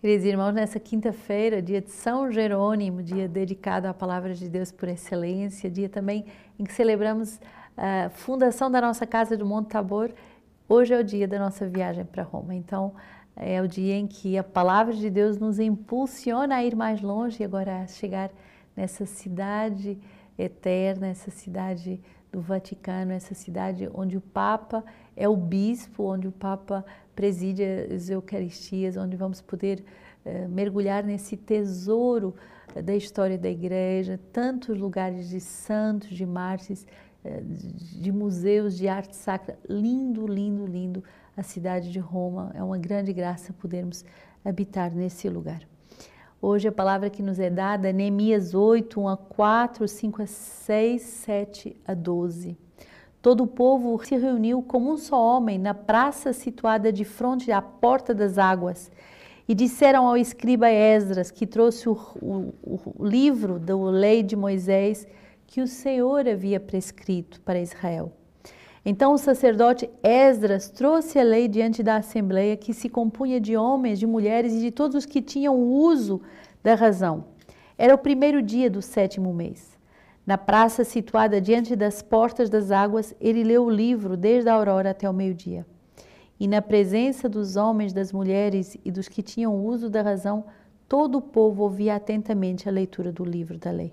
[0.00, 4.88] Queridos irmãos, nessa quinta-feira, dia de São Jerônimo, dia dedicado à palavra de Deus por
[4.88, 6.24] excelência, dia também
[6.58, 7.38] em que celebramos
[7.76, 10.10] a fundação da nossa casa do Monte Tabor,
[10.66, 12.54] hoje é o dia da nossa viagem para Roma.
[12.54, 12.94] Então,
[13.36, 17.42] é o dia em que a palavra de Deus nos impulsiona a ir mais longe
[17.42, 18.30] e agora a chegar
[18.74, 19.98] nessa cidade
[20.38, 22.00] eterna, essa cidade
[22.32, 24.82] do Vaticano, essa cidade onde o Papa
[25.14, 26.86] é o bispo, onde o Papa
[27.20, 27.62] preside
[27.94, 29.84] as Eucaristias, onde vamos poder
[30.24, 32.34] uh, mergulhar nesse tesouro
[32.82, 36.86] da história da Igreja, tantos lugares de santos, de mártires,
[37.22, 39.58] uh, de museus de arte sacra.
[39.68, 41.04] Lindo, lindo, lindo
[41.36, 42.52] a cidade de Roma.
[42.54, 44.02] É uma grande graça podermos
[44.42, 45.60] habitar nesse lugar.
[46.40, 50.26] Hoje a palavra que nos é dada é Neemias 8, 1 a 4, 5 a
[50.26, 52.56] 6, 7 a 12.
[53.22, 57.60] Todo o povo se reuniu como um só homem na praça situada de frente à
[57.60, 58.90] porta das águas
[59.46, 62.52] e disseram ao escriba Esdras, que trouxe o, o,
[62.96, 65.06] o livro da lei de Moisés,
[65.46, 68.12] que o Senhor havia prescrito para Israel.
[68.86, 73.98] Então o sacerdote Esdras trouxe a lei diante da assembleia, que se compunha de homens,
[73.98, 76.22] de mulheres e de todos os que tinham uso
[76.62, 77.24] da razão.
[77.76, 79.79] Era o primeiro dia do sétimo mês.
[80.30, 84.90] Na praça situada diante das portas das águas, ele leu o livro desde a aurora
[84.90, 85.66] até o meio-dia.
[86.38, 90.44] E na presença dos homens, das mulheres e dos que tinham uso da razão,
[90.88, 93.92] todo o povo ouvia atentamente a leitura do livro da lei.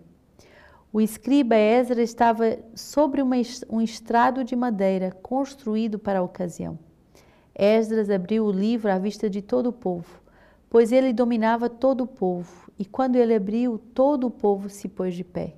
[0.93, 6.77] O escriba Ezra estava sobre uma, um estrado de madeira construído para a ocasião.
[7.55, 10.21] Esdras abriu o livro à vista de todo o povo,
[10.69, 15.15] pois ele dominava todo o povo, e quando ele abriu, todo o povo se pôs
[15.15, 15.55] de pé.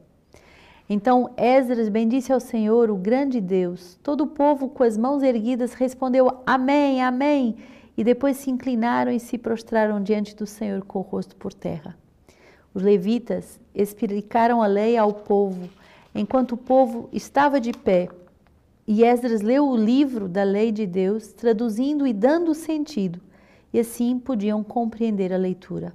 [0.89, 3.99] Então Esdras bendisse ao Senhor, o grande Deus.
[4.01, 7.57] Todo o povo, com as mãos erguidas, respondeu: Amém, Amém.
[7.95, 11.95] E depois se inclinaram e se prostraram diante do Senhor com o rosto por terra.
[12.73, 15.69] Os levitas explicaram a lei ao povo,
[16.16, 18.09] enquanto o povo estava de pé.
[18.88, 23.19] E Esdras leu o livro da lei de Deus, traduzindo e dando sentido,
[23.72, 25.94] e assim podiam compreender a leitura.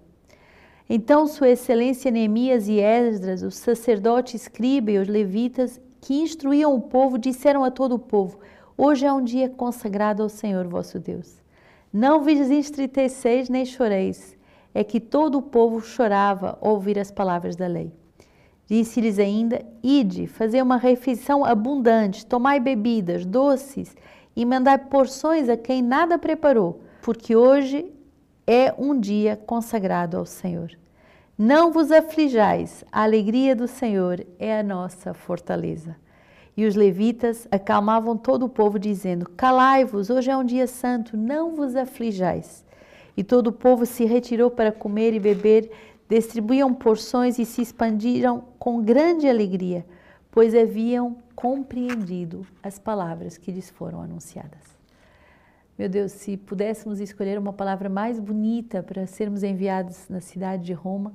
[0.88, 6.80] Então, Sua Excelência Neemias e Esdras, o sacerdote escriba e os levitas que instruíam o
[6.82, 8.38] povo, disseram a todo o povo:
[8.76, 11.42] Hoje é um dia consagrado ao Senhor vosso Deus.
[11.92, 14.36] Não vos entristeceis nem choreis.
[14.74, 17.92] É que todo o povo chorava ao ouvir as palavras da lei.
[18.66, 23.96] Disse-lhes ainda: Ide, fazei uma refeição abundante, tomai bebidas, doces
[24.34, 27.86] e mandai porções a quem nada preparou, porque hoje
[28.46, 30.70] é um dia consagrado ao Senhor.
[31.36, 35.96] Não vos aflijais, a alegria do Senhor é a nossa fortaleza.
[36.56, 41.56] E os levitas acalmavam todo o povo, dizendo: Calai-vos, hoje é um dia santo, não
[41.56, 42.64] vos aflijais.
[43.16, 45.70] E todo o povo se retirou para comer e beber,
[46.08, 49.84] distribuíam porções e se expandiram com grande alegria,
[50.30, 54.73] pois haviam compreendido as palavras que lhes foram anunciadas.
[55.76, 60.72] Meu Deus, se pudéssemos escolher uma palavra mais bonita para sermos enviados na cidade de
[60.72, 61.12] Roma,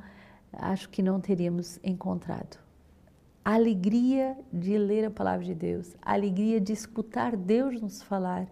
[0.51, 2.59] acho que não teríamos encontrado.
[3.43, 8.47] Alegria de ler a palavra de Deus, alegria de escutar Deus nos falar,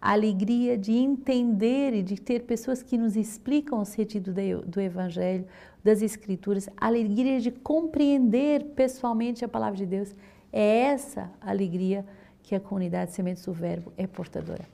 [0.00, 4.32] alegria de entender e de ter pessoas que nos explicam o sentido
[4.66, 5.44] do Evangelho,
[5.84, 10.16] das Escrituras, alegria de compreender pessoalmente a palavra de Deus.
[10.50, 12.06] É essa alegria
[12.42, 14.64] que a comunidade Sementes do Verbo é portadora.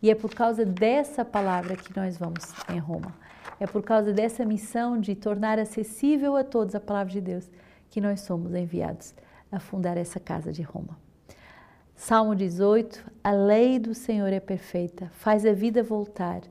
[0.00, 3.14] E é por causa dessa palavra que nós vamos em Roma.
[3.58, 7.50] É por causa dessa missão de tornar acessível a todos a palavra de Deus
[7.90, 9.14] que nós somos enviados
[9.50, 10.96] a fundar essa casa de Roma.
[11.96, 16.42] Salmo 18: A lei do Senhor é perfeita, faz a vida voltar.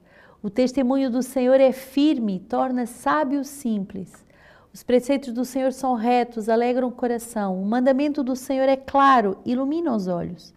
[0.43, 4.25] O testemunho do Senhor é firme, torna sábio simples.
[4.73, 7.59] Os preceitos do Senhor são retos, alegram o coração.
[7.59, 10.53] O mandamento do Senhor é claro, ilumina os olhos.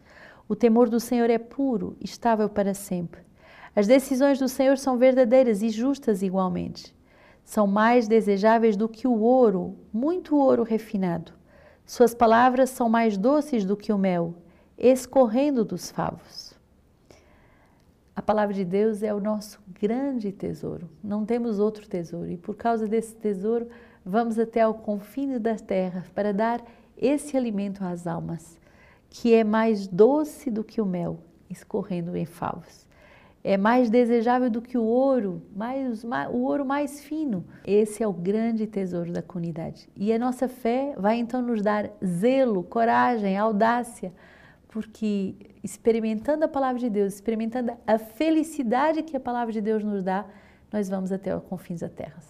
[0.51, 3.21] O temor do Senhor é puro, estável para sempre.
[3.73, 6.93] As decisões do Senhor são verdadeiras e justas igualmente.
[7.45, 11.33] São mais desejáveis do que o ouro, muito ouro refinado.
[11.87, 14.35] Suas palavras são mais doces do que o mel,
[14.77, 16.53] escorrendo dos favos.
[18.17, 20.91] A palavra de Deus é o nosso grande tesouro.
[21.01, 23.69] Não temos outro tesouro e por causa desse tesouro
[24.05, 26.61] vamos até ao confins da terra para dar
[26.97, 28.59] esse alimento às almas
[29.11, 31.19] que é mais doce do que o mel
[31.51, 32.89] escorrendo em favos.
[33.43, 37.45] É mais desejável do que o ouro, mais, o ouro mais fino.
[37.67, 39.89] Esse é o grande tesouro da comunidade.
[39.97, 44.13] E a nossa fé vai então nos dar zelo, coragem, audácia,
[44.69, 45.35] porque
[45.65, 50.27] experimentando a palavra de Deus, experimentando a felicidade que a palavra de Deus nos dá,
[50.71, 52.23] nós vamos até os confins da terra.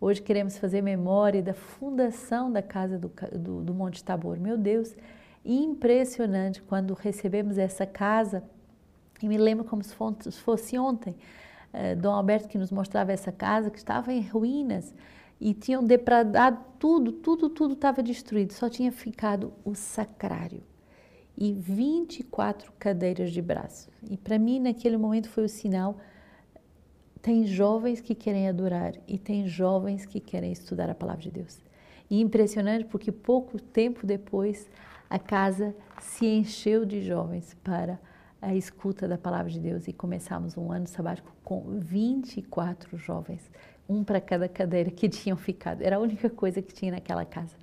[0.00, 4.36] Hoje queremos fazer memória da fundação da casa do, do, do Monte Tabor.
[4.36, 4.96] Meu Deus,
[5.44, 8.42] impressionante quando recebemos essa casa.
[9.22, 9.94] E me lembro como se
[10.42, 11.14] fosse ontem,
[11.72, 14.94] eh, Dom Alberto que nos mostrava essa casa que estava em ruínas
[15.40, 18.52] e tinham depredado tudo, tudo, tudo estava destruído.
[18.52, 20.62] Só tinha ficado o sacrário
[21.36, 23.90] e 24 cadeiras de braço.
[24.08, 25.98] E para mim, naquele momento, foi o sinal
[27.22, 31.60] tem jovens que querem adorar e tem jovens que querem estudar a palavra de Deus.
[32.10, 34.68] E impressionante porque pouco tempo depois
[35.12, 38.00] a casa se encheu de jovens para
[38.40, 43.50] a escuta da palavra de Deus e começamos um ano sabático com 24 jovens,
[43.86, 45.82] um para cada cadeira que tinham ficado.
[45.82, 47.54] Era a única coisa que tinha naquela casa.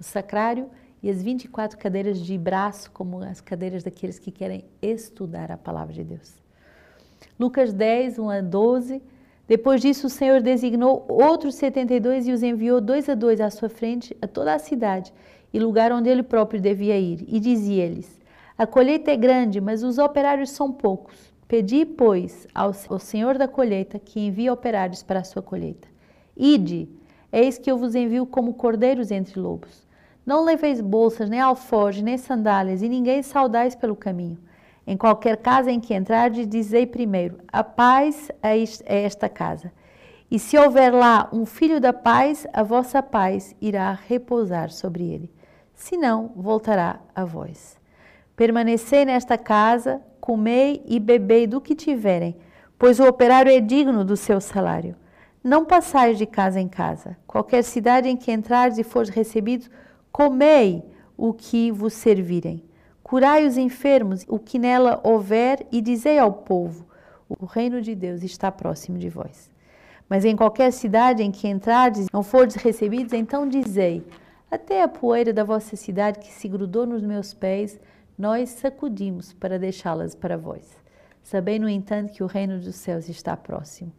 [0.00, 0.68] O sacrário
[1.00, 5.94] e as 24 cadeiras de braço, como as cadeiras daqueles que querem estudar a palavra
[5.94, 6.34] de Deus.
[7.38, 9.00] Lucas 10, 1 a 12.
[9.46, 13.68] Depois disso, o Senhor designou outros 72 e os enviou dois a dois à sua
[13.68, 15.14] frente a toda a cidade
[15.52, 17.24] e lugar onde ele próprio devia ir.
[17.28, 18.20] E dizia-lhes:
[18.56, 21.34] A colheita é grande, mas os operários são poucos.
[21.48, 25.86] Pedi, pois, ao, Senhor da colheita que envie operários para a sua colheita.
[26.36, 26.88] Ide,
[27.32, 29.86] eis que eu vos envio como cordeiros entre lobos.
[30.24, 34.38] Não leveis bolsas, nem alforje, nem sandálias, e ninguém saudais pelo caminho.
[34.84, 39.72] Em qualquer casa em que entrardes, dizei primeiro: A paz é, é esta casa.
[40.28, 45.30] E se houver lá um filho da paz, a vossa paz irá repousar sobre ele.
[45.76, 47.78] Se não, voltará a vós.
[48.34, 52.36] Permanecei nesta casa, comei e bebei do que tiverem,
[52.76, 54.96] pois o operário é digno do seu salário.
[55.44, 57.16] Não passais de casa em casa.
[57.28, 59.70] Qualquer cidade em que entrardes e fores recebidos,
[60.10, 60.82] comei
[61.16, 62.66] o que vos servirem
[63.06, 66.84] Curai os enfermos, o que nela houver, e dizei ao povo:
[67.28, 69.48] o reino de Deus está próximo de vós.
[70.08, 74.04] Mas em qualquer cidade em que entrardes, não fordes recebidos, então dizei:
[74.50, 77.80] até a poeira da vossa cidade que se grudou nos meus pés,
[78.16, 80.76] nós sacudimos para deixá-las para vós.
[81.22, 83.92] Sabei, no entanto, que o reino dos céus está próximo.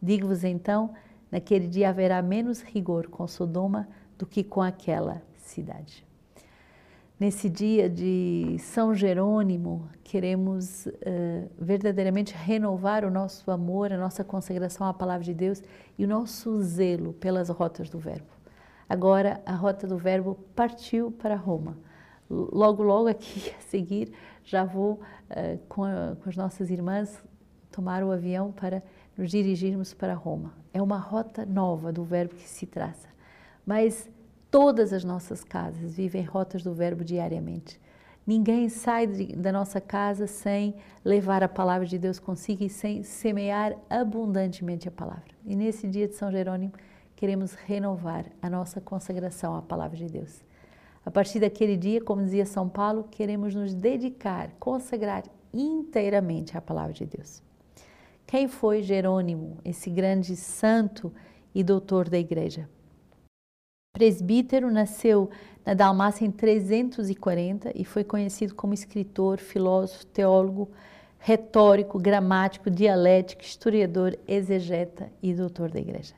[0.00, 0.92] Digo-vos então,
[1.32, 3.88] naquele dia haverá menos rigor com Sodoma
[4.18, 6.06] do que com aquela cidade.
[7.18, 10.92] Nesse dia de São Jerônimo, queremos uh,
[11.58, 15.62] verdadeiramente renovar o nosso amor, a nossa consagração à palavra de Deus
[15.98, 18.35] e o nosso zelo pelas rotas do Verbo.
[18.88, 21.76] Agora, a rota do Verbo partiu para Roma.
[22.28, 24.12] Logo, logo aqui a seguir,
[24.44, 24.94] já vou
[25.30, 27.22] uh, com, a, com as nossas irmãs
[27.70, 28.82] tomar o avião para
[29.16, 30.54] nos dirigirmos para Roma.
[30.72, 33.08] É uma rota nova do Verbo que se traça.
[33.64, 34.08] Mas
[34.50, 37.80] Todas as nossas casas vivem rotas do Verbo diariamente.
[38.26, 40.74] Ninguém sai de, da nossa casa sem
[41.04, 45.34] levar a palavra de Deus consigo e sem semear abundantemente a palavra.
[45.44, 46.72] E nesse dia de São Jerônimo,
[47.16, 50.44] queremos renovar a nossa consagração à palavra de Deus.
[51.04, 56.92] A partir daquele dia, como dizia São Paulo, queremos nos dedicar, consagrar inteiramente à palavra
[56.92, 57.42] de Deus.
[58.26, 61.12] Quem foi Jerônimo, esse grande santo
[61.54, 62.68] e doutor da igreja?
[63.92, 65.30] Presbítero, nasceu
[65.64, 70.70] na Dalmácia em 340 e foi conhecido como escritor, filósofo, teólogo,
[71.18, 76.14] retórico, gramático, dialético, historiador, exegeta e doutor da igreja.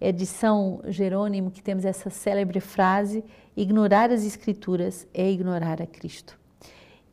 [0.00, 3.24] É de São Jerônimo que temos essa célebre frase:
[3.56, 6.38] ignorar as escrituras é ignorar a Cristo.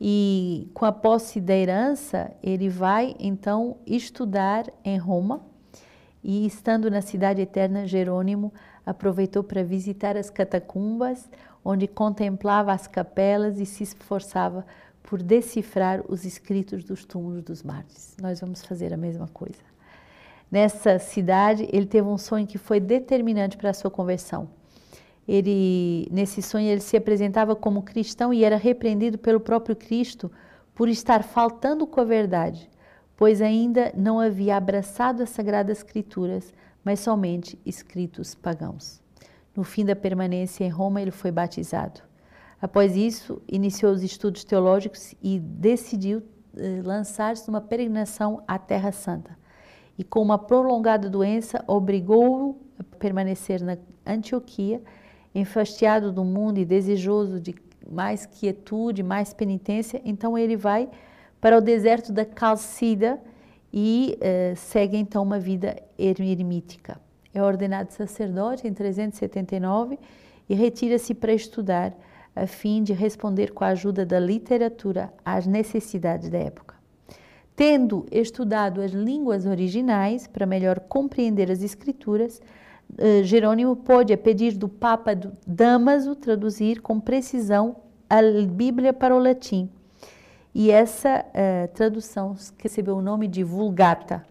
[0.00, 5.42] E com a posse da herança, ele vai então estudar em Roma
[6.22, 8.52] e, estando na cidade eterna, Jerônimo
[8.84, 11.30] aproveitou para visitar as catacumbas,
[11.64, 14.66] onde contemplava as capelas e se esforçava
[15.02, 18.16] por decifrar os escritos dos túmulos dos mártires.
[18.20, 19.58] Nós vamos fazer a mesma coisa.
[20.50, 24.48] Nessa cidade, ele teve um sonho que foi determinante para a sua conversão.
[25.26, 30.30] Ele, nesse sonho, ele se apresentava como cristão e era repreendido pelo próprio Cristo
[30.74, 32.70] por estar faltando com a verdade,
[33.16, 39.02] pois ainda não havia abraçado as Sagradas Escrituras, mas somente escritos pagãos.
[39.56, 42.02] No fim da permanência em Roma, ele foi batizado.
[42.60, 46.22] Após isso, iniciou os estudos teológicos e decidiu
[46.56, 49.36] eh, lançar-se numa peregrinação à Terra Santa.
[49.98, 53.76] E com uma prolongada doença, obrigou-o a permanecer na
[54.06, 54.82] Antioquia,
[55.34, 57.54] enfastiado do mundo e desejoso de
[57.90, 60.00] mais quietude, mais penitência.
[60.04, 60.88] Então ele vai
[61.40, 63.20] para o deserto da Calcida,
[63.78, 66.98] e uh, segue então uma vida eremítica.
[67.34, 69.98] É ordenado sacerdote em 379
[70.48, 71.94] e retira-se para estudar,
[72.34, 76.75] a fim de responder com a ajuda da literatura às necessidades da época.
[77.56, 82.40] Tendo estudado as línguas originais para melhor compreender as Escrituras,
[82.98, 87.76] eh, Jerônimo pôde, a pedir do Papa Damaso, traduzir com precisão
[88.08, 89.70] a Bíblia para o latim.
[90.54, 94.24] E essa uh, tradução recebeu o nome de Vulgata.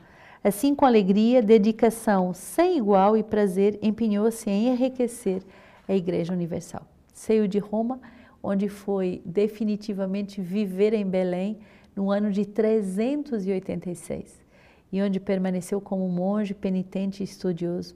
[0.43, 5.43] Assim, com alegria, dedicação sem igual e prazer, empenhou-se em enriquecer
[5.87, 6.81] a Igreja Universal.
[7.13, 7.99] Saiu de Roma,
[8.41, 11.59] onde foi definitivamente viver em Belém
[11.95, 14.43] no ano de 386
[14.91, 17.95] e onde permaneceu como monge penitente e estudioso,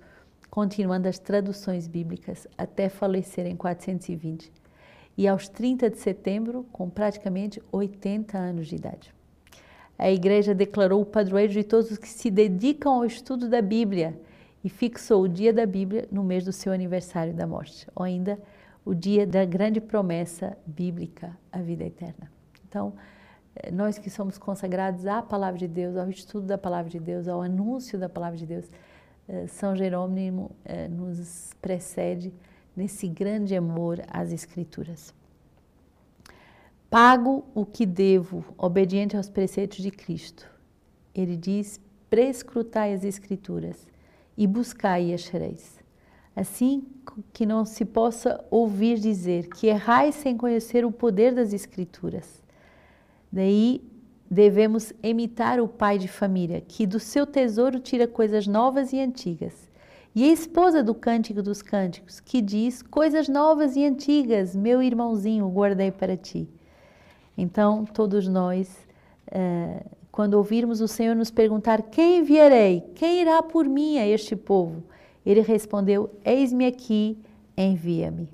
[0.50, 4.52] continuando as traduções bíblicas até falecer em 420
[5.18, 9.14] e aos 30 de setembro, com praticamente 80 anos de idade.
[9.98, 14.18] A igreja declarou o padroeiro de todos os que se dedicam ao estudo da Bíblia
[14.64, 18.40] e fixou o dia da Bíblia no mês do seu aniversário da morte, ou ainda
[18.86, 22.32] o dia da grande promessa bíblica, a vida eterna.
[22.68, 22.94] Então,
[23.72, 27.42] nós que somos consagrados à palavra de Deus, ao estudo da palavra de Deus, ao
[27.42, 28.70] anúncio da palavra de Deus,
[29.28, 32.34] eh, São Jerônimo eh, nos precede
[32.76, 35.14] nesse grande amor às Escrituras.
[36.90, 40.50] Pago o que devo, obediente aos preceitos de Cristo.
[41.14, 41.80] Ele diz:
[42.10, 43.88] prescrutai as Escrituras
[44.38, 45.78] e buscai e achareis.
[46.36, 46.88] Assim
[47.34, 52.42] que não se possa ouvir dizer que errais sem conhecer o poder das Escrituras.
[53.32, 53.82] Daí
[54.30, 59.70] devemos imitar o pai de família, que do seu tesouro tira coisas novas e antigas
[60.16, 65.48] e a esposa do Cântico dos Cânticos, que diz: Coisas novas e antigas, meu irmãozinho,
[65.50, 66.50] guardei para ti.
[67.38, 68.76] Então, todos nós,
[69.32, 72.82] eh, quando ouvirmos o Senhor nos perguntar: Quem enviarei?
[72.96, 74.84] Quem irá por mim a este povo?
[75.26, 77.18] Ele respondeu: Eis-me aqui,
[77.56, 78.34] envia-me.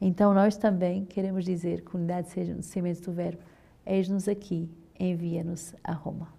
[0.00, 3.42] Então, nós também queremos dizer, comunidade seja no cimento do Verbo:
[3.86, 6.35] Eis-nos aqui, envia-nos a Roma.